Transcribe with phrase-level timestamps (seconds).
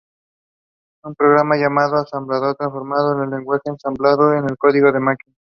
[1.03, 5.35] Un programa llamado ensamblador transforma el lenguaje ensamblador en código de máquina.